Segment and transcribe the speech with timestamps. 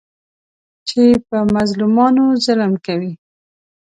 [0.87, 3.13] چې په مظلومانو ظلم کوي.